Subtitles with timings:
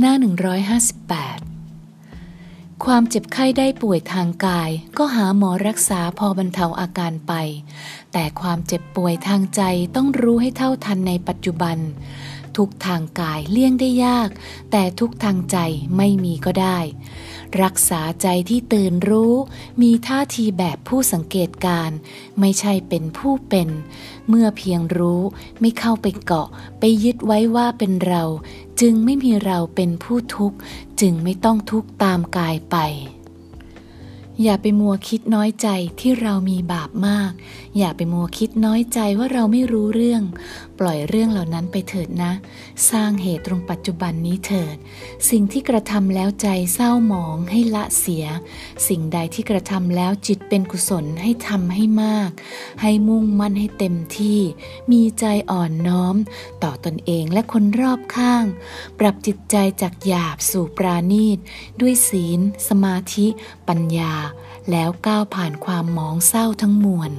[0.00, 0.14] หน้า
[1.28, 7.32] 158 ความเจ็บไข้ได้ป่วยทางกาย ก็หาหมอรักษาพอบรรเทาอาการไป
[8.12, 9.62] แต่ความเจ็บป่วยทางใจ
[9.96, 11.78] ต้องรู้ให้เท่าทันในปัจจุบัน
[12.58, 14.28] ทุกทางกายเลี่ยงได้ยาก
[14.70, 15.56] แต่ทุกทางใจ
[15.96, 16.78] ไม่มีก็ได้
[17.62, 19.34] รักษาใจที่ตื่นรู้
[19.82, 21.90] มีท่าทีแบบผู้สังเกตการ
[22.40, 23.68] ไม่ใช่เป็นผู้เป็น
[24.28, 25.22] เมื่อเพียงรู้
[25.60, 28.24] ไม่เข้าไปเกาะ ไปยึดไว้ว่าเป็นเรา
[28.80, 30.56] จึงไม่มีเราเป็นผู้ทุกข์
[31.00, 32.76] จึงไม่ต้องทุกข์ตามกายไป
[34.42, 35.68] อย่าไปมัวคิดน้อยใจ
[36.00, 37.32] ที่เรามีบาปมาก
[37.78, 40.22] อย่าไปมัวคิดน้อยใจว่าเราไม่รู้เรื่อง
[40.78, 42.32] ปล่อยเรื่องเหล่านั้นไปเถิดนะ
[42.90, 44.76] สร้างเหตุตรงปัจจุบันนี้เถิด
[45.30, 48.26] สิ่งที่กระทำแล้วใจเศร้าหมองให้ละเสีย
[48.88, 52.30] สิ่งใดที่กระทำแล้วจิตเป็นกุศลให้ทำให้มาก
[52.82, 54.40] ให้มุ่งมั่นให้เต็มที่
[54.90, 56.16] มีใจอ่อนน้อม
[56.62, 58.44] ต่อตนเองและคนรอบข้าง
[58.98, 61.38] ปรับจิตใจจากหยาบสู่ปราณีต
[61.80, 63.26] ด้วยศีล สมาธิ
[63.68, 64.14] ปัญญา
[64.70, 67.12] แล้วก้าวผ่านความหมองเศร้าทั้งมวล